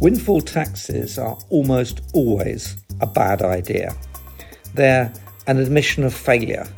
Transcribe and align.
Windfall 0.00 0.42
taxes 0.42 1.18
are 1.18 1.36
almost 1.48 2.02
always 2.14 2.76
a 3.00 3.06
bad 3.06 3.42
idea. 3.42 3.96
They're 4.74 5.12
an 5.48 5.58
admission 5.58 6.04
of 6.04 6.14
failure, 6.14 6.68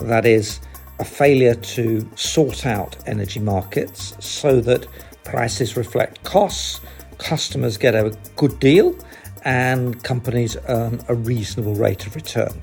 that 0.00 0.26
is, 0.26 0.58
a 0.98 1.04
failure 1.04 1.54
to 1.54 2.10
sort 2.16 2.66
out 2.66 2.96
energy 3.06 3.38
markets 3.38 4.12
so 4.18 4.60
that 4.62 4.88
prices 5.22 5.76
reflect 5.76 6.24
costs, 6.24 6.80
customers 7.18 7.78
get 7.78 7.94
a 7.94 8.16
good 8.34 8.58
deal, 8.58 8.98
and 9.44 10.02
companies 10.02 10.56
earn 10.66 11.00
a 11.06 11.14
reasonable 11.14 11.76
rate 11.76 12.08
of 12.08 12.16
return. 12.16 12.60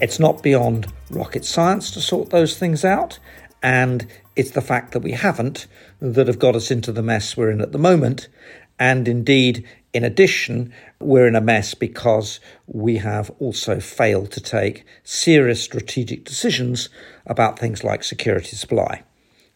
It's 0.00 0.18
not 0.18 0.42
beyond 0.42 0.90
rocket 1.10 1.44
science 1.44 1.90
to 1.90 2.00
sort 2.00 2.30
those 2.30 2.58
things 2.58 2.82
out, 2.82 3.18
and 3.62 4.06
it's 4.36 4.52
the 4.52 4.62
fact 4.62 4.92
that 4.92 5.00
we 5.00 5.12
haven't 5.12 5.66
that 6.00 6.28
have 6.28 6.38
got 6.38 6.56
us 6.56 6.70
into 6.70 6.92
the 6.92 7.02
mess 7.02 7.36
we're 7.36 7.50
in 7.50 7.60
at 7.60 7.72
the 7.72 7.78
moment. 7.78 8.28
And 8.78 9.08
indeed, 9.08 9.66
in 9.92 10.04
addition, 10.04 10.72
we're 11.00 11.26
in 11.26 11.36
a 11.36 11.40
mess 11.40 11.74
because 11.74 12.40
we 12.66 12.98
have 12.98 13.30
also 13.38 13.80
failed 13.80 14.30
to 14.32 14.40
take 14.40 14.84
serious 15.04 15.62
strategic 15.62 16.24
decisions 16.24 16.88
about 17.26 17.58
things 17.58 17.82
like 17.82 18.04
security 18.04 18.56
supply. 18.56 19.02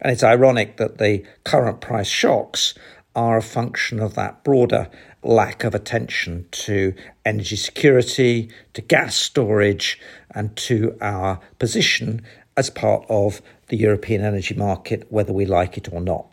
And 0.00 0.10
it's 0.10 0.24
ironic 0.24 0.78
that 0.78 0.98
the 0.98 1.24
current 1.44 1.80
price 1.80 2.08
shocks 2.08 2.74
are 3.14 3.36
a 3.36 3.42
function 3.42 4.00
of 4.00 4.14
that 4.14 4.42
broader 4.44 4.88
lack 5.22 5.64
of 5.64 5.74
attention 5.74 6.46
to 6.50 6.94
energy 7.26 7.56
security, 7.56 8.50
to 8.72 8.80
gas 8.80 9.16
storage, 9.16 10.00
and 10.30 10.56
to 10.56 10.96
our 11.00 11.40
position 11.58 12.22
as 12.56 12.70
part 12.70 13.04
of 13.08 13.42
the 13.68 13.76
European 13.76 14.24
energy 14.24 14.54
market, 14.54 15.06
whether 15.10 15.32
we 15.32 15.44
like 15.44 15.76
it 15.76 15.92
or 15.92 16.00
not. 16.00 16.26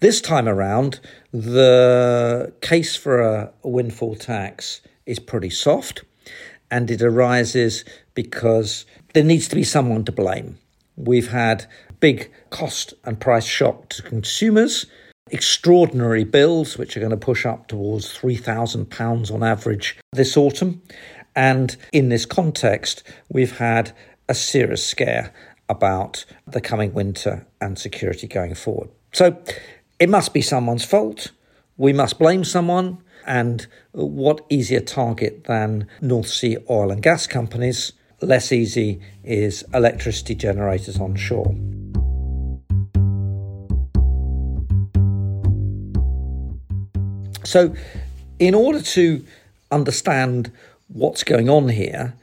This 0.00 0.22
time 0.22 0.48
around, 0.48 0.98
the 1.30 2.54
case 2.62 2.96
for 2.96 3.20
a 3.20 3.52
windfall 3.62 4.16
tax 4.16 4.80
is 5.04 5.18
pretty 5.18 5.50
soft, 5.50 6.04
and 6.70 6.90
it 6.90 7.02
arises 7.02 7.84
because 8.14 8.86
there 9.12 9.24
needs 9.24 9.46
to 9.48 9.56
be 9.56 9.62
someone 9.62 10.06
to 10.06 10.12
blame. 10.12 10.58
We've 10.96 11.30
had 11.30 11.66
big 12.00 12.30
cost 12.48 12.94
and 13.04 13.20
price 13.20 13.44
shock 13.44 13.90
to 13.90 14.02
consumers, 14.02 14.86
extraordinary 15.30 16.24
bills, 16.24 16.78
which 16.78 16.96
are 16.96 17.00
going 17.00 17.10
to 17.10 17.18
push 17.18 17.44
up 17.44 17.68
towards 17.68 18.06
£3,000 18.16 19.30
on 19.30 19.42
average 19.42 19.98
this 20.14 20.34
autumn. 20.34 20.80
And 21.36 21.76
in 21.92 22.08
this 22.08 22.24
context, 22.24 23.02
we've 23.28 23.58
had 23.58 23.92
a 24.30 24.34
serious 24.34 24.82
scare 24.82 25.30
about 25.68 26.24
the 26.46 26.62
coming 26.62 26.94
winter 26.94 27.46
and 27.60 27.78
security 27.78 28.26
going 28.26 28.54
forward. 28.54 28.88
So 29.12 29.36
it 30.00 30.08
must 30.08 30.32
be 30.32 30.40
someone's 30.40 30.84
fault. 30.84 31.30
We 31.76 31.92
must 31.92 32.18
blame 32.18 32.42
someone. 32.42 32.98
And 33.26 33.66
what 33.92 34.46
easier 34.48 34.80
target 34.80 35.44
than 35.44 35.86
North 36.00 36.28
Sea 36.28 36.56
oil 36.70 36.90
and 36.90 37.02
gas 37.02 37.26
companies? 37.26 37.92
Less 38.22 38.50
easy 38.50 39.00
is 39.22 39.62
electricity 39.74 40.34
generators 40.34 40.98
on 40.98 41.16
shore. 41.16 41.54
So, 47.44 47.74
in 48.38 48.54
order 48.54 48.80
to 48.80 49.24
understand 49.70 50.50
what's 50.88 51.24
going 51.24 51.50
on 51.50 51.68
here, 51.68 52.14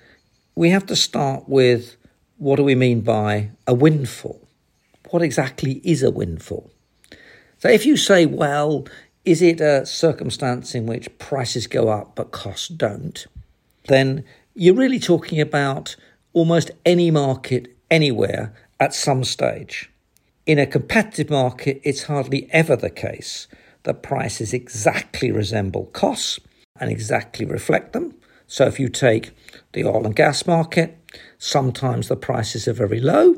we 0.56 0.70
have 0.72 0.86
to 0.88 0.96
start 0.96 1.48
with 1.48 1.96
what 2.38 2.56
do 2.56 2.64
we 2.64 2.76
mean 2.76 3.02
by 3.02 3.52
a 3.68 3.74
windfall? 3.74 4.48
What 5.10 5.22
exactly 5.22 5.82
is 5.84 6.02
a 6.02 6.10
windfall? 6.10 6.72
So 7.60 7.70
if 7.70 7.86
you 7.86 7.98
say, 7.98 8.26
well, 8.26 8.86
is 9.26 9.42
it 9.42 9.60
a 9.62 9.86
circumstance 9.86 10.76
in 10.76 10.86
which 10.86 11.16
prices 11.18 11.66
go 11.68 11.90
up 11.90 12.16
but 12.16 12.32
costs 12.32 12.68
don't? 12.68 13.26
Then 13.88 14.24
you're 14.54 14.76
really 14.76 15.00
talking 15.00 15.42
about 15.42 15.96
almost 16.34 16.72
any 16.86 17.10
market 17.10 17.76
anywhere 17.90 18.54
at 18.80 18.94
some 18.94 19.24
stage. 19.24 19.90
In 20.46 20.60
a 20.60 20.68
competitive 20.68 21.30
market, 21.30 21.82
it's 21.84 22.04
hardly 22.04 22.48
ever 22.52 22.76
the 22.76 22.90
case 22.90 23.48
that 23.84 24.04
prices 24.04 24.54
exactly 24.54 25.32
resemble 25.32 25.86
costs 25.88 26.40
and 26.80 26.92
exactly 26.92 27.46
reflect 27.46 27.94
them. 27.94 28.14
So 28.46 28.66
if 28.66 28.80
you 28.80 28.88
take 28.88 29.32
the 29.74 29.84
oil 29.84 30.06
and 30.06 30.16
gas 30.16 30.46
market, 30.46 30.98
sometimes 31.38 32.08
the 32.08 32.16
prices 32.16 32.68
are 32.68 32.74
very 32.74 33.00
low 33.00 33.36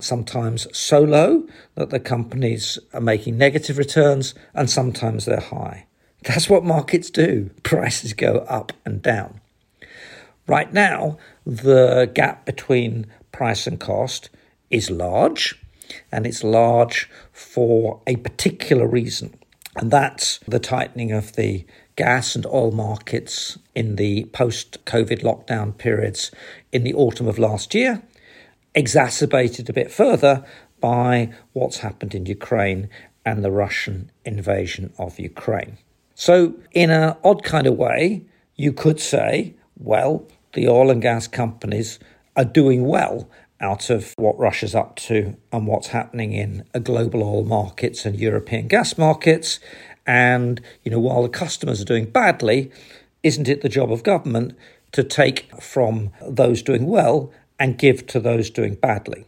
sometimes 0.00 0.66
so 0.76 1.00
low 1.00 1.46
that 1.74 1.90
the 1.90 2.00
companies 2.00 2.78
are 2.92 3.00
making 3.00 3.38
negative 3.38 3.78
returns, 3.78 4.34
and 4.54 4.68
sometimes 4.68 5.24
they're 5.24 5.40
high. 5.40 5.86
That's 6.22 6.48
what 6.48 6.64
markets 6.64 7.10
do. 7.10 7.50
Prices 7.62 8.12
go 8.12 8.38
up 8.48 8.72
and 8.84 9.00
down. 9.02 9.40
Right 10.46 10.72
now, 10.72 11.18
the 11.44 12.10
gap 12.12 12.46
between 12.46 13.06
price 13.32 13.66
and 13.66 13.78
cost 13.78 14.30
is 14.70 14.90
large, 14.90 15.60
and 16.10 16.26
it's 16.26 16.42
large 16.42 17.08
for 17.32 18.00
a 18.06 18.16
particular 18.16 18.86
reason, 18.86 19.34
and 19.76 19.90
that's 19.90 20.38
the 20.46 20.58
tightening 20.58 21.12
of 21.12 21.34
the 21.34 21.64
gas 21.96 22.34
and 22.34 22.46
oil 22.46 22.70
markets 22.70 23.58
in 23.74 23.96
the 23.96 24.24
post 24.26 24.84
COVID 24.84 25.22
lockdown 25.22 25.76
periods 25.76 26.30
in 26.70 26.84
the 26.84 26.94
autumn 26.94 27.26
of 27.26 27.38
last 27.38 27.74
year 27.74 28.02
exacerbated 28.76 29.68
a 29.68 29.72
bit 29.72 29.90
further 29.90 30.44
by 30.80 31.32
what's 31.54 31.78
happened 31.78 32.14
in 32.14 32.26
Ukraine 32.26 32.88
and 33.24 33.42
the 33.42 33.50
Russian 33.50 34.12
invasion 34.24 34.92
of 34.98 35.18
Ukraine. 35.18 35.78
So, 36.14 36.54
in 36.72 36.90
an 36.90 37.16
odd 37.24 37.42
kind 37.42 37.66
of 37.66 37.76
way, 37.76 38.22
you 38.54 38.72
could 38.72 39.00
say, 39.00 39.54
well, 39.76 40.26
the 40.52 40.68
oil 40.68 40.90
and 40.90 41.02
gas 41.02 41.26
companies 41.26 41.98
are 42.36 42.44
doing 42.44 42.86
well 42.86 43.28
out 43.60 43.90
of 43.90 44.14
what 44.16 44.38
Russia's 44.38 44.74
up 44.74 44.96
to 44.96 45.36
and 45.50 45.66
what's 45.66 45.88
happening 45.88 46.32
in 46.32 46.64
global 46.82 47.22
oil 47.22 47.44
markets 47.44 48.04
and 48.04 48.18
European 48.18 48.68
gas 48.68 48.96
markets. 48.96 49.58
And, 50.06 50.60
you 50.84 50.90
know, 50.90 51.00
while 51.00 51.22
the 51.22 51.28
customers 51.28 51.80
are 51.80 51.86
doing 51.86 52.06
badly, 52.06 52.70
isn't 53.22 53.48
it 53.48 53.62
the 53.62 53.68
job 53.68 53.90
of 53.90 54.02
government 54.02 54.56
to 54.92 55.02
take 55.02 55.50
from 55.60 56.10
those 56.26 56.62
doing 56.62 56.86
well 56.86 57.32
and 57.58 57.78
give 57.78 58.06
to 58.08 58.20
those 58.20 58.50
doing 58.50 58.74
badly. 58.74 59.26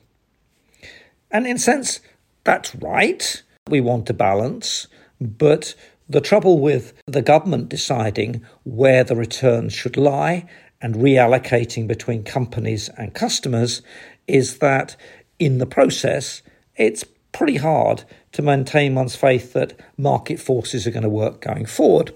And 1.30 1.46
in 1.46 1.56
a 1.56 1.60
sense, 1.60 2.00
that's 2.44 2.74
right. 2.76 3.42
We 3.68 3.80
want 3.80 4.08
a 4.10 4.14
balance, 4.14 4.86
but 5.20 5.74
the 6.08 6.20
trouble 6.20 6.58
with 6.58 6.94
the 7.06 7.22
government 7.22 7.68
deciding 7.68 8.42
where 8.64 9.04
the 9.04 9.16
returns 9.16 9.74
should 9.74 9.96
lie 9.96 10.48
and 10.80 10.94
reallocating 10.94 11.86
between 11.86 12.22
companies 12.22 12.88
and 12.96 13.14
customers 13.14 13.82
is 14.26 14.58
that 14.58 14.96
in 15.38 15.58
the 15.58 15.66
process, 15.66 16.42
it's 16.76 17.04
pretty 17.32 17.56
hard 17.56 18.04
to 18.32 18.42
maintain 18.42 18.94
one's 18.94 19.16
faith 19.16 19.52
that 19.52 19.78
market 19.96 20.40
forces 20.40 20.86
are 20.86 20.90
going 20.90 21.02
to 21.02 21.08
work 21.08 21.40
going 21.40 21.66
forward. 21.66 22.14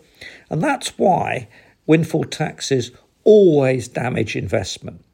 And 0.49 0.63
that's 0.63 0.97
why 0.99 1.49
windfall 1.87 2.25
taxes 2.25 2.93
always 3.25 3.89
damage 3.89 4.37
investment. 4.37 5.05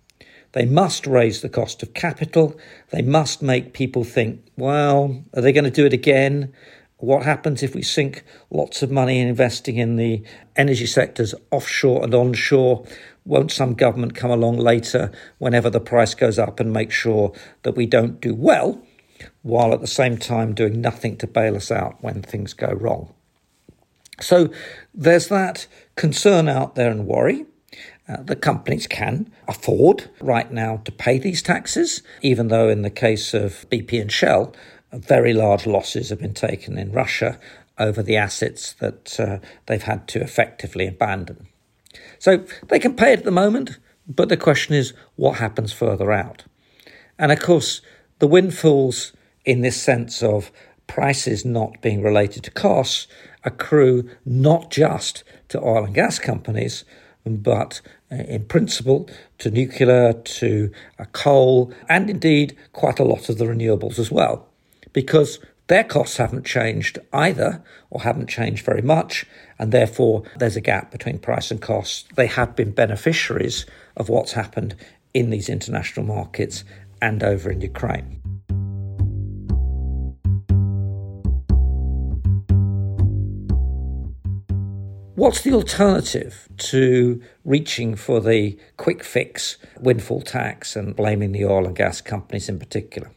They 0.53 0.65
must 0.65 1.07
raise 1.07 1.41
the 1.41 1.49
cost 1.49 1.83
of 1.83 1.95
capital. 1.95 2.59
They 2.91 3.03
must 3.03 3.43
make 3.43 3.73
people 3.73 4.05
think, 4.05 4.45
well, 4.57 5.23
are 5.35 5.43
they 5.43 5.53
going 5.53 5.65
to 5.65 5.71
do 5.71 5.87
it 5.87 5.93
again? 5.93 6.53
What 6.99 7.23
happens 7.23 7.63
if 7.63 7.75
we 7.75 7.83
sink 7.83 8.25
lots 8.51 8.83
of 8.83 8.91
money 8.91 9.21
in 9.21 9.29
investing 9.29 9.77
in 9.77 9.97
the 9.97 10.23
energy 10.57 10.87
sectors 10.87 11.35
offshore 11.51 12.03
and 12.03 12.15
onshore? 12.15 12.85
Won't 13.25 13.53
some 13.53 13.75
government 13.75 14.17
come 14.17 14.31
along 14.31 14.57
later 14.57 15.13
whenever 15.39 15.71
the 15.71 15.81
price 15.81 16.15
goes 16.15 16.39
up 16.39 16.59
and 16.59 16.73
make 16.73 16.91
sure 16.91 17.33
that 17.63 17.77
we 17.77 17.87
don't 17.87 18.21
do 18.21 18.35
well, 18.35 18.83
while 19.43 19.73
at 19.73 19.81
the 19.81 19.87
same 19.87 20.17
time 20.17 20.55
doing 20.55 20.81
nothing 20.81 21.17
to 21.19 21.27
bail 21.27 21.55
us 21.55 21.71
out 21.71 22.03
when 22.03 22.23
things 22.23 22.53
go 22.53 22.69
wrong? 22.73 23.15
So 24.21 24.51
there's 24.93 25.29
that 25.29 25.69
concern 25.95 26.49
out 26.49 26.75
there 26.75 26.91
and 26.91 27.07
worry. 27.07 27.47
Uh, 28.09 28.23
the 28.23 28.37
companies 28.37 28.87
can 28.87 29.31
afford 29.47 30.09
right 30.21 30.51
now 30.51 30.79
to 30.85 30.91
pay 30.91 31.19
these 31.19 31.43
taxes, 31.43 32.03
even 32.23 32.49
though 32.49 32.69
in 32.69 32.83
the 32.83 32.91
case 32.91 33.35
of 33.35 33.67
BP 33.71 34.01
and 34.01 34.11
Shell, 34.11 34.55
very 34.93 35.35
large 35.35 35.67
losses 35.67 36.09
have 36.09 36.21
been 36.21 36.33
taken 36.33 36.79
in 36.79 36.91
Russia 36.91 37.39
over 37.79 38.03
the 38.03 38.17
assets 38.17 38.73
that 38.75 39.21
uh, 39.21 39.39
they've 39.67 39.83
had 39.83 40.09
to 40.09 40.21
effectively 40.21 40.87
abandon. 40.87 41.47
So 42.19 42.45
they 42.69 42.79
can 42.79 42.97
pay 42.97 43.13
it 43.13 43.21
at 43.21 43.25
the 43.25 43.31
moment, 43.31 43.79
but 44.07 44.29
the 44.29 44.37
question 44.37 44.75
is 44.75 44.95
what 45.17 45.39
happens 45.39 45.73
further 45.73 46.11
out? 46.11 46.45
And 47.19 47.31
of 47.31 47.41
course, 47.41 47.83
the 48.21 48.27
windfalls, 48.27 49.13
in 49.45 49.61
this 49.61 49.81
sense 49.81 50.23
of 50.23 50.51
prices 50.87 51.45
not 51.45 51.81
being 51.83 52.03
related 52.03 52.43
to 52.45 52.51
costs, 52.51 53.07
accrue 53.45 54.09
not 54.25 54.71
just 54.71 55.23
to 55.49 55.61
oil 55.61 55.85
and 55.85 55.95
gas 55.95 56.19
companies, 56.19 56.85
but 57.37 57.81
uh, 58.11 58.17
in 58.17 58.45
principle 58.47 59.09
to 59.39 59.51
nuclear, 59.51 60.15
to 60.15 60.73
coal, 61.13 61.73
and 61.89 62.09
indeed 62.11 62.57
quite 62.73 62.99
a 62.99 63.05
lot 63.05 63.29
of 63.29 63.39
the 63.39 63.45
renewables 63.45 63.99
as 63.99 64.11
well. 64.11 64.49
Because 64.93 65.39
Their 65.69 65.85
costs 65.85 66.17
haven't 66.17 66.47
changed 66.47 66.99
either, 67.13 67.63
or 67.91 68.01
haven't 68.01 68.29
changed 68.29 68.65
very 68.65 68.83
much, 68.83 69.27
and 69.59 69.71
therefore 69.71 70.23
there's 70.39 70.57
a 70.57 70.63
gap 70.63 70.91
between 70.91 71.19
price 71.19 71.51
and 71.51 71.61
cost. 71.61 72.15
They 72.17 72.27
have 72.27 72.57
been 72.57 72.73
beneficiaries 72.73 73.67
of 73.97 74.09
what's 74.09 74.33
happened 74.33 74.75
in 75.13 75.29
these 75.29 75.51
international 75.51 76.07
markets 76.07 76.65
and 77.03 77.23
over 77.23 77.51
in 77.51 77.61
Ukraine. 77.61 78.28
What's 85.19 85.41
the 85.41 85.53
alternative 85.53 86.49
to 86.59 87.21
reaching 87.45 87.97
for 87.97 88.21
the 88.21 88.57
quick 88.77 89.03
fix 89.03 89.57
windfall 89.81 90.23
tax 90.23 90.77
and 90.77 90.95
blaming 90.95 91.33
the 91.33 91.45
oil 91.45 91.67
and 91.67 91.75
gas 91.75 92.01
companies 92.01 92.49
in 92.49 92.61
particular? 92.61 93.11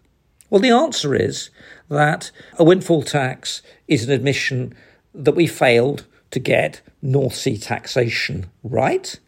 Well, 0.50 0.62
the 0.62 0.71
answer 0.71 1.13
is 1.13 1.51
that 1.89 2.31
a 2.57 2.63
windfall 2.63 3.03
tax 3.03 3.62
is 3.88 4.03
an 4.03 4.09
admission 4.09 4.74
that 5.13 5.36
we 5.36 5.45
failed 5.45 6.07
to 6.31 6.39
get 6.39 6.81
North 7.03 7.36
Sea 7.36 7.56
taxation 7.56 8.48
right 8.63 9.19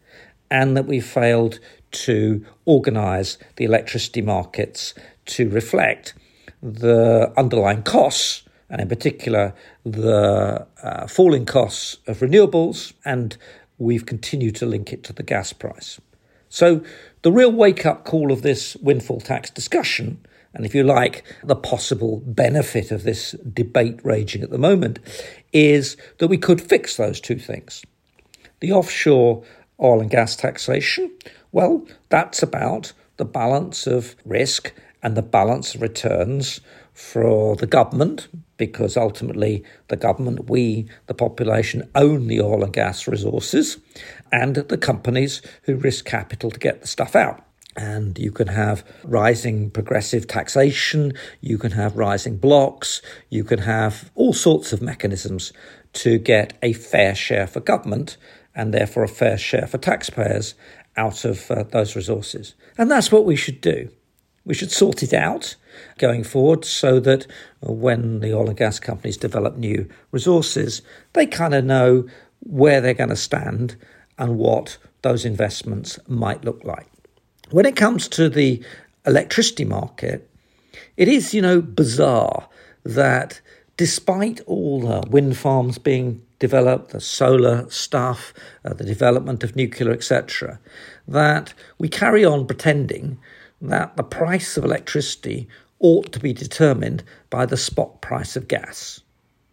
and 0.50 0.76
that 0.76 0.86
we 0.86 0.98
failed 0.98 1.60
to 1.92 2.44
organise 2.64 3.38
the 3.54 3.66
electricity 3.66 4.20
markets 4.20 4.94
to 5.26 5.48
reflect 5.48 6.14
the 6.60 7.32
underlying 7.36 7.84
costs 7.84 8.42
and 8.74 8.82
in 8.82 8.88
particular 8.88 9.54
the 9.84 10.66
uh, 10.82 11.06
falling 11.06 11.46
costs 11.46 11.98
of 12.08 12.18
renewables, 12.18 12.92
and 13.04 13.36
we've 13.78 14.04
continued 14.04 14.56
to 14.56 14.66
link 14.66 14.92
it 14.92 15.04
to 15.04 15.12
the 15.12 15.22
gas 15.22 15.52
price. 15.52 16.00
So, 16.48 16.82
the 17.22 17.30
real 17.30 17.52
wake 17.52 17.86
up 17.86 18.04
call 18.04 18.32
of 18.32 18.42
this 18.42 18.74
windfall 18.76 19.20
tax 19.20 19.48
discussion, 19.48 20.18
and 20.52 20.66
if 20.66 20.74
you 20.74 20.82
like, 20.82 21.22
the 21.44 21.54
possible 21.54 22.20
benefit 22.26 22.90
of 22.90 23.04
this 23.04 23.36
debate 23.52 24.00
raging 24.02 24.42
at 24.42 24.50
the 24.50 24.58
moment, 24.58 24.98
is 25.52 25.96
that 26.18 26.26
we 26.26 26.36
could 26.36 26.60
fix 26.60 26.96
those 26.96 27.20
two 27.20 27.38
things. 27.38 27.84
The 28.58 28.72
offshore 28.72 29.44
oil 29.80 30.00
and 30.00 30.10
gas 30.10 30.34
taxation, 30.34 31.12
well, 31.52 31.86
that's 32.08 32.42
about 32.42 32.92
the 33.18 33.24
balance 33.24 33.86
of 33.86 34.16
risk 34.24 34.72
and 35.00 35.16
the 35.16 35.22
balance 35.22 35.76
of 35.76 35.82
returns 35.82 36.60
for 36.94 37.56
the 37.56 37.66
government, 37.66 38.28
because 38.56 38.96
ultimately 38.96 39.64
the 39.88 39.96
government, 39.96 40.48
we, 40.48 40.88
the 41.06 41.14
population, 41.14 41.88
own 41.94 42.26
the 42.26 42.40
oil 42.40 42.64
and 42.64 42.72
gas 42.72 43.06
resources, 43.08 43.78
and 44.32 44.56
the 44.56 44.78
companies 44.78 45.42
who 45.62 45.76
risk 45.76 46.04
capital 46.04 46.50
to 46.50 46.58
get 46.58 46.80
the 46.80 46.86
stuff 46.86 47.16
out. 47.16 47.44
And 47.76 48.16
you 48.18 48.30
can 48.30 48.48
have 48.48 48.84
rising 49.02 49.70
progressive 49.70 50.28
taxation, 50.28 51.12
you 51.40 51.58
can 51.58 51.72
have 51.72 51.96
rising 51.96 52.36
blocks, 52.36 53.02
you 53.30 53.42
can 53.42 53.60
have 53.60 54.12
all 54.14 54.32
sorts 54.32 54.72
of 54.72 54.80
mechanisms 54.80 55.52
to 55.94 56.18
get 56.18 56.56
a 56.62 56.72
fair 56.72 57.14
share 57.14 57.46
for 57.46 57.60
government 57.60 58.16
and 58.54 58.72
therefore 58.72 59.02
a 59.02 59.08
fair 59.08 59.36
share 59.36 59.66
for 59.66 59.78
taxpayers 59.78 60.54
out 60.96 61.24
of 61.24 61.50
uh, 61.50 61.64
those 61.64 61.96
resources. 61.96 62.54
And 62.78 62.90
that's 62.90 63.10
what 63.10 63.24
we 63.24 63.34
should 63.34 63.60
do. 63.60 63.90
We 64.44 64.54
should 64.54 64.70
sort 64.70 65.02
it 65.02 65.12
out 65.12 65.56
going 65.98 66.24
forward 66.24 66.64
so 66.64 67.00
that 67.00 67.26
when 67.60 68.20
the 68.20 68.34
oil 68.34 68.48
and 68.48 68.56
gas 68.56 68.78
companies 68.78 69.16
develop 69.16 69.56
new 69.56 69.88
resources, 70.12 70.82
they 71.14 71.26
kind 71.26 71.54
of 71.54 71.64
know 71.64 72.06
where 72.40 72.80
they're 72.80 72.94
going 72.94 73.10
to 73.10 73.16
stand 73.16 73.76
and 74.18 74.38
what 74.38 74.78
those 75.02 75.24
investments 75.24 75.98
might 76.06 76.44
look 76.44 76.62
like. 76.64 76.88
When 77.50 77.66
it 77.66 77.76
comes 77.76 78.08
to 78.08 78.28
the 78.28 78.62
electricity 79.06 79.64
market, 79.64 80.30
it 80.96 81.08
is, 81.08 81.34
you 81.34 81.42
know, 81.42 81.60
bizarre 81.60 82.48
that 82.84 83.40
despite 83.76 84.40
all 84.46 84.80
the 84.80 85.02
wind 85.10 85.36
farms 85.36 85.78
being 85.78 86.22
developed, 86.38 86.90
the 86.90 87.00
solar 87.00 87.68
stuff, 87.70 88.32
uh, 88.64 88.74
the 88.74 88.84
development 88.84 89.42
of 89.42 89.56
nuclear, 89.56 89.92
etc., 89.92 90.58
that 91.08 91.54
we 91.78 91.88
carry 91.88 92.24
on 92.24 92.46
pretending 92.46 93.18
that 93.68 93.96
the 93.96 94.02
price 94.02 94.56
of 94.56 94.64
electricity 94.64 95.48
ought 95.80 96.12
to 96.12 96.20
be 96.20 96.32
determined 96.32 97.02
by 97.30 97.46
the 97.46 97.56
spot 97.56 98.00
price 98.00 98.36
of 98.36 98.48
gas. 98.48 99.00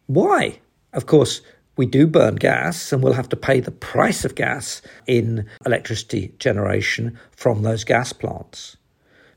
Why? 0.07 0.59
Of 0.93 1.05
course, 1.05 1.41
we 1.77 1.85
do 1.85 2.05
burn 2.05 2.35
gas 2.35 2.91
and 2.91 3.01
we'll 3.01 3.13
have 3.13 3.29
to 3.29 3.35
pay 3.35 3.59
the 3.59 3.71
price 3.71 4.25
of 4.25 4.35
gas 4.35 4.81
in 5.07 5.47
electricity 5.65 6.33
generation 6.37 7.17
from 7.35 7.63
those 7.63 7.83
gas 7.83 8.13
plants. 8.13 8.77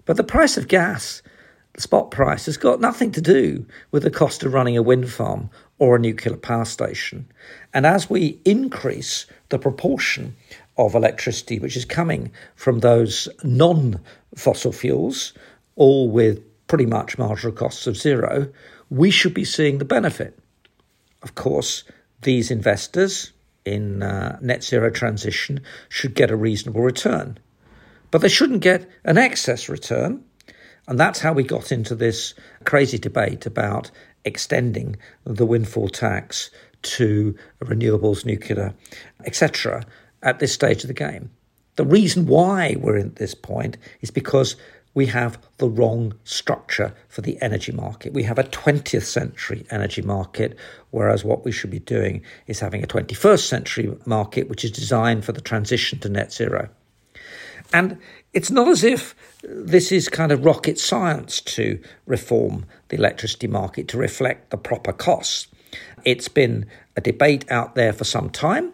But 0.04 0.16
the 0.16 0.24
price 0.24 0.56
of 0.56 0.68
gas, 0.68 1.22
the 1.74 1.80
spot 1.80 2.10
price, 2.10 2.46
has 2.46 2.56
got 2.56 2.80
nothing 2.80 3.12
to 3.12 3.20
do 3.20 3.66
with 3.92 4.02
the 4.02 4.10
cost 4.10 4.42
of 4.42 4.52
running 4.52 4.76
a 4.76 4.82
wind 4.82 5.10
farm 5.10 5.48
or 5.78 5.96
a 5.96 6.00
nuclear 6.00 6.36
power 6.36 6.64
station. 6.64 7.26
And 7.72 7.86
as 7.86 8.10
we 8.10 8.40
increase 8.44 9.26
the 9.48 9.58
proportion 9.58 10.36
of 10.76 10.94
electricity 10.94 11.58
which 11.58 11.76
is 11.76 11.84
coming 11.84 12.32
from 12.56 12.80
those 12.80 13.28
non 13.42 14.00
fossil 14.34 14.72
fuels, 14.72 15.32
all 15.76 16.10
with 16.10 16.42
pretty 16.66 16.86
much 16.86 17.18
marginal 17.18 17.52
costs 17.52 17.86
of 17.86 17.96
zero, 17.96 18.48
we 18.90 19.10
should 19.10 19.34
be 19.34 19.44
seeing 19.44 19.78
the 19.78 19.84
benefit. 19.84 20.38
Of 21.22 21.34
course, 21.34 21.84
these 22.22 22.50
investors 22.50 23.32
in 23.64 24.02
uh, 24.02 24.38
net 24.40 24.62
zero 24.62 24.90
transition 24.90 25.60
should 25.88 26.14
get 26.14 26.30
a 26.30 26.36
reasonable 26.36 26.82
return, 26.82 27.38
but 28.10 28.20
they 28.20 28.28
shouldn't 28.28 28.60
get 28.60 28.88
an 29.04 29.18
excess 29.18 29.68
return. 29.68 30.24
And 30.86 31.00
that's 31.00 31.20
how 31.20 31.32
we 31.32 31.44
got 31.44 31.72
into 31.72 31.94
this 31.94 32.34
crazy 32.64 32.98
debate 32.98 33.46
about 33.46 33.90
extending 34.24 34.96
the 35.24 35.46
windfall 35.46 35.88
tax 35.88 36.50
to 36.82 37.34
renewables, 37.62 38.26
nuclear, 38.26 38.74
etc., 39.24 39.84
at 40.24 40.40
this 40.40 40.52
stage 40.52 40.82
of 40.82 40.88
the 40.88 40.94
game. 40.94 41.30
The 41.76 41.84
reason 41.84 42.26
why 42.26 42.76
we're 42.78 42.98
at 42.98 43.16
this 43.16 43.34
point 43.34 43.76
is 44.00 44.10
because 44.10 44.56
we 44.94 45.06
have 45.06 45.38
the 45.58 45.68
wrong 45.68 46.14
structure 46.22 46.94
for 47.08 47.20
the 47.20 47.36
energy 47.42 47.72
market. 47.72 48.12
We 48.12 48.22
have 48.22 48.38
a 48.38 48.44
20th 48.44 49.02
century 49.02 49.66
energy 49.70 50.02
market, 50.02 50.56
whereas 50.90 51.24
what 51.24 51.44
we 51.44 51.50
should 51.50 51.70
be 51.70 51.80
doing 51.80 52.22
is 52.46 52.60
having 52.60 52.82
a 52.84 52.86
21st 52.86 53.46
century 53.46 53.96
market 54.06 54.48
which 54.48 54.64
is 54.64 54.70
designed 54.70 55.24
for 55.24 55.32
the 55.32 55.40
transition 55.40 55.98
to 56.00 56.08
net 56.08 56.32
zero. 56.32 56.68
And 57.72 57.98
it's 58.32 58.52
not 58.52 58.68
as 58.68 58.84
if 58.84 59.16
this 59.42 59.90
is 59.90 60.08
kind 60.08 60.30
of 60.30 60.44
rocket 60.44 60.78
science 60.78 61.40
to 61.40 61.80
reform 62.06 62.66
the 62.88 62.96
electricity 62.96 63.48
market 63.48 63.88
to 63.88 63.98
reflect 63.98 64.50
the 64.50 64.56
proper 64.56 64.92
costs. 64.92 65.48
It's 66.04 66.28
been 66.28 66.66
a 66.96 67.00
debate 67.00 67.50
out 67.50 67.74
there 67.74 67.92
for 67.92 68.04
some 68.04 68.30
time. 68.30 68.73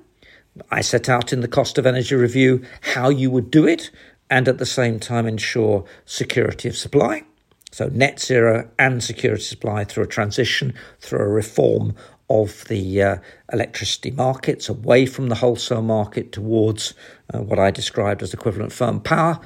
I 0.71 0.80
set 0.80 1.09
out 1.09 1.33
in 1.33 1.40
the 1.40 1.49
cost 1.49 1.78
of 1.78 1.87
energy 1.87 2.14
review 2.14 2.62
how 2.95 3.09
you 3.09 3.30
would 3.30 3.50
do 3.50 3.66
it 3.66 3.90
and 4.28 4.49
at 4.49 4.59
the 4.59 4.66
same 4.66 4.99
time 4.99 5.26
ensure 5.26 5.85
security 6.04 6.69
of 6.69 6.76
supply. 6.76 7.25
So, 7.73 7.88
net 7.88 8.19
zero 8.19 8.69
and 8.78 9.02
security 9.02 9.42
supply 9.42 9.85
through 9.85 10.04
a 10.04 10.09
transition, 10.09 10.75
through 11.00 11.21
a 11.21 11.28
reform 11.28 11.95
of 12.28 12.64
the 12.69 13.02
uh, 13.02 13.16
electricity 13.52 14.11
markets 14.11 14.69
away 14.69 15.07
from 15.07 15.28
the 15.28 15.37
wholesale 15.37 15.83
market 15.83 16.33
towards 16.33 16.95
uh, 17.33 17.42
what 17.42 17.59
I 17.59 17.71
described 17.71 18.23
as 18.23 18.35
equivalent 18.35 18.73
firm 18.73 19.00
power. 19.00 19.38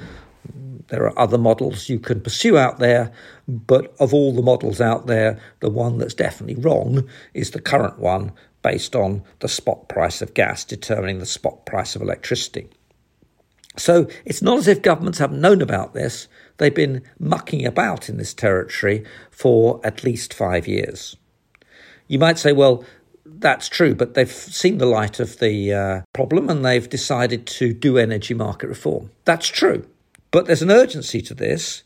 There 0.88 1.04
are 1.04 1.18
other 1.18 1.38
models 1.38 1.88
you 1.88 1.98
can 1.98 2.20
pursue 2.20 2.58
out 2.58 2.78
there, 2.78 3.10
but 3.48 3.94
of 4.00 4.12
all 4.12 4.34
the 4.34 4.42
models 4.42 4.80
out 4.82 5.06
there, 5.06 5.40
the 5.60 5.70
one 5.70 5.96
that's 5.98 6.14
definitely 6.14 6.62
wrong 6.62 7.08
is 7.32 7.50
the 7.50 7.60
current 7.60 7.98
one 7.98 8.32
based 8.64 8.96
on 8.96 9.22
the 9.38 9.48
spot 9.48 9.88
price 9.88 10.20
of 10.20 10.34
gas 10.34 10.64
determining 10.64 11.20
the 11.20 11.26
spot 11.26 11.64
price 11.66 11.94
of 11.94 12.02
electricity. 12.02 12.68
So 13.76 14.08
it's 14.24 14.42
not 14.42 14.58
as 14.58 14.66
if 14.66 14.82
governments 14.82 15.18
haven't 15.18 15.40
known 15.40 15.60
about 15.60 15.94
this. 15.94 16.26
They've 16.56 16.74
been 16.74 17.02
mucking 17.18 17.66
about 17.66 18.08
in 18.08 18.16
this 18.16 18.32
territory 18.32 19.04
for 19.30 19.80
at 19.84 20.02
least 20.02 20.32
five 20.32 20.66
years. 20.66 21.16
You 22.08 22.18
might 22.18 22.38
say, 22.38 22.52
well, 22.52 22.84
that's 23.26 23.68
true, 23.68 23.94
but 23.94 24.14
they've 24.14 24.30
seen 24.30 24.78
the 24.78 24.86
light 24.86 25.20
of 25.20 25.38
the 25.38 25.72
uh, 25.72 26.00
problem 26.12 26.48
and 26.48 26.64
they've 26.64 26.88
decided 26.88 27.46
to 27.46 27.74
do 27.74 27.98
energy 27.98 28.34
market 28.34 28.68
reform. 28.68 29.10
That's 29.24 29.48
true. 29.48 29.86
But 30.30 30.46
there's 30.46 30.62
an 30.62 30.70
urgency 30.70 31.20
to 31.22 31.34
this 31.34 31.82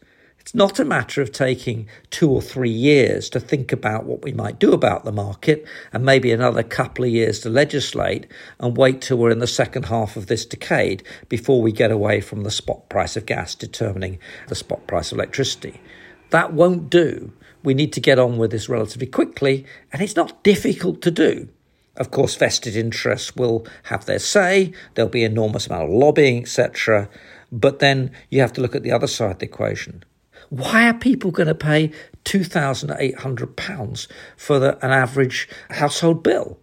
it's 0.48 0.54
not 0.54 0.80
a 0.80 0.84
matter 0.86 1.20
of 1.20 1.30
taking 1.30 1.86
two 2.08 2.30
or 2.30 2.40
three 2.40 2.70
years 2.70 3.28
to 3.28 3.38
think 3.38 3.70
about 3.70 4.06
what 4.06 4.22
we 4.22 4.32
might 4.32 4.58
do 4.58 4.72
about 4.72 5.04
the 5.04 5.12
market 5.12 5.62
and 5.92 6.06
maybe 6.06 6.32
another 6.32 6.62
couple 6.62 7.04
of 7.04 7.10
years 7.10 7.40
to 7.40 7.50
legislate 7.50 8.26
and 8.58 8.74
wait 8.74 9.02
till 9.02 9.18
we're 9.18 9.30
in 9.30 9.40
the 9.40 9.46
second 9.46 9.84
half 9.84 10.16
of 10.16 10.26
this 10.26 10.46
decade 10.46 11.02
before 11.28 11.60
we 11.60 11.70
get 11.70 11.90
away 11.90 12.22
from 12.22 12.44
the 12.44 12.50
spot 12.50 12.88
price 12.88 13.14
of 13.14 13.26
gas 13.26 13.54
determining 13.54 14.18
the 14.46 14.54
spot 14.54 14.86
price 14.86 15.12
of 15.12 15.18
electricity. 15.18 15.82
That 16.30 16.54
won't 16.54 16.88
do. 16.88 17.30
We 17.62 17.74
need 17.74 17.92
to 17.92 18.00
get 18.00 18.18
on 18.18 18.38
with 18.38 18.50
this 18.50 18.70
relatively 18.70 19.06
quickly, 19.06 19.66
and 19.92 20.00
it's 20.00 20.16
not 20.16 20.42
difficult 20.42 21.02
to 21.02 21.10
do. 21.10 21.50
Of 21.94 22.10
course, 22.10 22.34
vested 22.36 22.74
interests 22.74 23.36
will 23.36 23.66
have 23.82 24.06
their 24.06 24.18
say, 24.18 24.72
there'll 24.94 25.10
be 25.10 25.24
enormous 25.24 25.66
amount 25.66 25.90
of 25.90 25.94
lobbying, 25.94 26.40
etc. 26.40 27.10
But 27.52 27.80
then 27.80 28.12
you 28.30 28.40
have 28.40 28.54
to 28.54 28.62
look 28.62 28.74
at 28.74 28.82
the 28.82 28.92
other 28.92 29.06
side 29.06 29.32
of 29.32 29.38
the 29.40 29.44
equation 29.44 30.04
Why 30.50 30.88
are 30.88 30.94
people 30.94 31.30
going 31.30 31.48
to 31.48 31.54
pay 31.54 31.92
£2,800 32.24 34.08
for 34.36 34.58
the, 34.58 34.84
an 34.84 34.92
average 34.92 35.48
household 35.70 36.22
bill? 36.22 36.58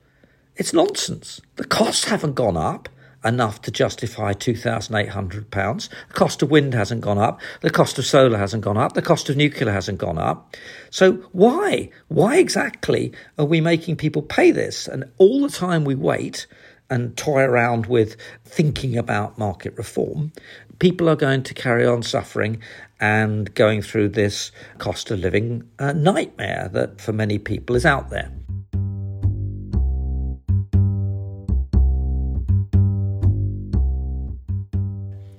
It's 0.56 0.74
nonsense. 0.74 1.42
The 1.56 1.65
costs 1.65 2.06
haven't 2.06 2.34
gone 2.34 2.58
up 2.58 2.89
enough 3.25 3.62
to 3.63 3.72
justify 3.72 4.34
£2,800. 4.34 5.89
The 6.08 6.13
cost 6.13 6.42
of 6.42 6.51
wind 6.51 6.74
hasn't 6.74 7.01
gone 7.01 7.18
up. 7.18 7.42
The 7.62 7.72
cost 7.72 7.98
of 7.98 8.06
solar 8.06 8.38
hasn't 8.38 8.63
gone 8.63 8.77
up. 8.77 8.94
The 8.94 9.01
cost 9.01 9.30
of 9.30 9.36
nuclear 9.36 9.72
hasn't 9.72 9.98
gone 9.98 10.18
up. 10.18 10.56
So 10.92 11.13
why? 11.32 11.89
Why 12.08 12.38
exactly 12.38 13.12
are 13.38 13.46
we 13.46 13.62
making 13.62 13.98
people 13.98 14.22
pay 14.22 14.51
this? 14.51 14.88
And 14.88 15.06
all 15.18 15.42
the 15.42 15.50
time 15.50 15.84
we 15.84 15.96
wait 15.96 16.46
and 16.89 17.15
toy 17.18 17.42
around 17.42 17.88
with 17.88 18.15
thinking 18.46 18.98
about 18.98 19.38
market 19.38 19.77
reform, 19.77 20.32
people 20.80 21.10
are 21.10 21.15
going 21.15 21.44
to 21.44 21.54
carry 21.54 21.86
on 21.86 22.04
suffering 22.04 22.62
and 23.00 23.54
going 23.56 23.82
through 23.82 24.10
this 24.10 24.51
cost 24.77 25.12
of 25.12 25.20
living 25.20 25.68
uh, 25.80 25.94
nightmare 25.94 26.70
that 26.74 27.01
for 27.01 27.13
many 27.13 27.38
people 27.38 27.75
is 27.75 27.86
out 27.86 28.10
there. 28.10 28.32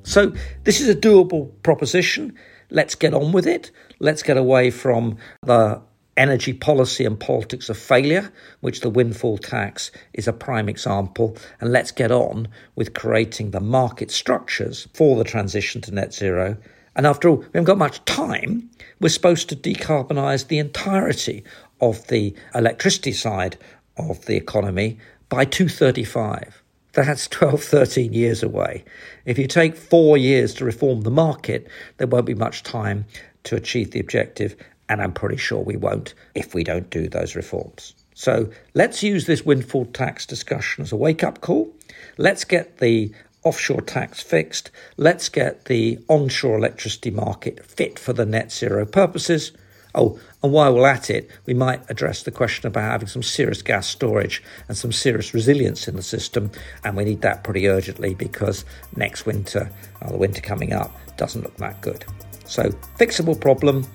So, 0.03 0.33
this 0.65 0.81
is 0.81 0.88
a 0.88 0.95
doable 0.95 1.50
proposition. 1.62 2.38
Let's 2.71 2.95
get 2.95 3.12
on 3.12 3.33
with 3.33 3.47
it. 3.47 3.71
Let's 3.99 4.23
get 4.23 4.37
away 4.37 4.71
from 4.71 5.19
the 5.43 5.83
energy 6.16 6.52
policy 6.52 7.04
and 7.04 7.18
politics 7.18 7.68
of 7.68 7.76
failure, 7.76 8.32
which 8.61 8.80
the 8.80 8.90
windfall 8.90 9.38
tax 9.38 9.90
is 10.12 10.26
a 10.26 10.32
prime 10.32 10.68
example, 10.68 11.37
and 11.61 11.73
let's 11.73 11.90
get 11.90 12.11
on 12.11 12.49
with 12.75 12.94
creating 12.94 13.50
the 13.50 13.61
market 13.61 14.11
structures 14.11 14.88
for 14.94 15.16
the 15.16 15.25
transition 15.25 15.80
to 15.82 15.92
net 15.92 16.14
zero. 16.14 16.56
And 16.94 17.06
after 17.06 17.28
all, 17.28 17.37
we 17.37 17.44
haven't 17.44 17.64
got 17.64 17.78
much 17.78 18.04
time. 18.06 18.70
We're 19.00 19.11
supposed 19.11 19.49
to 19.50 19.56
decarbonise 19.56 20.49
the 20.49 20.58
entirety 20.58 21.44
of 21.80 22.06
the 22.08 22.35
electricity 22.54 23.12
side 23.12 23.58
of 23.99 24.25
the 24.25 24.37
economy 24.37 24.99
by 25.28 25.44
235. 25.44 26.62
That's 26.92 27.28
12, 27.28 27.62
13 27.62 28.12
years 28.14 28.42
away. 28.42 28.82
If 29.26 29.38
you 29.38 29.46
take 29.46 29.76
four 29.76 30.16
years 30.16 30.54
to 30.54 30.64
reform 30.64 31.02
the 31.02 31.11
market, 31.11 31.68
there 31.99 32.06
won't 32.06 32.25
be 32.25 32.35
much 32.35 32.62
time 32.62 33.04
to 33.44 33.54
achieve 33.54 33.90
the 33.90 34.00
objective 34.00 34.56
and 34.88 35.02
I'm 35.02 35.12
pretty 35.12 35.37
sure 35.37 35.61
we 35.61 35.76
won't 35.76 36.14
if 36.35 36.55
we 36.55 36.64
don't 36.64 36.90
do 36.90 37.09
those 37.09 37.35
reforms. 37.35 37.95
So 38.14 38.50
let's 38.75 39.02
use 39.02 39.26
this 39.26 39.45
windfall 39.45 39.87
tax 39.87 40.25
discussion 40.25 40.83
as 40.83 40.93
a 40.93 40.97
wake 40.97 41.23
up 41.23 41.40
call. 41.40 41.71
Let's 42.16 42.45
get 42.45 42.78
the 42.78 43.12
offshore 43.45 43.83
tax 43.83 44.23
fixed. 44.23 44.71
Let's 44.97 45.28
get 45.28 45.66
the 45.66 45.99
onshore 46.09 46.57
electricity 46.57 47.11
market 47.11 47.64
fit 47.64 47.99
for 47.99 48.12
the 48.12 48.26
net 48.26 48.50
zero 48.50 48.87
purposes. 48.87 49.52
Oh, 49.95 50.19
and 50.43 50.52
while 50.52 50.75
we're 50.75 50.88
at 50.88 51.09
it, 51.09 51.31
we 51.47 51.55
might 51.55 51.88
address 51.90 52.23
the 52.23 52.31
question 52.31 52.66
about 52.66 52.90
having 52.90 53.09
some 53.09 53.23
serious 53.23 53.62
gas 53.62 53.87
storage 53.87 54.43
and 54.69 54.76
some 54.76 54.93
serious 54.93 55.33
resilience 55.33 55.88
in 55.88 55.97
the 55.97 56.02
system. 56.02 56.50
And 56.85 56.97
we 56.97 57.05
need 57.05 57.23
that 57.23 57.45
pretty 57.45 57.66
urgently 57.66 58.14
because 58.14 58.64
next 58.95 59.25
winter, 59.25 59.71
or 60.02 60.11
the 60.11 60.19
winter 60.19 60.43
coming 60.43 60.73
up, 60.73 60.95
doesn't 61.16 61.43
look 61.43 61.57
that 61.57 61.81
good. 61.81 62.05
So, 62.45 62.71
fixable 62.99 63.40
problem. 63.40 63.87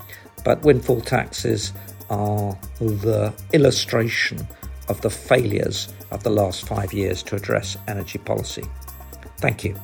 But 0.44 0.62
windfall 0.64 1.02
taxes 1.02 1.74
are 2.10 2.58
the 2.80 3.34
illustration 3.54 4.48
of 4.90 5.02
the 5.02 5.10
failures 5.10 5.94
of 6.12 6.24
the 6.24 6.30
last 6.30 6.68
five 6.68 6.94
years 6.94 7.24
to 7.24 7.36
address 7.36 7.78
energy 7.88 8.18
policy. 8.20 8.66
Thank 9.38 9.64
you. 9.64 9.76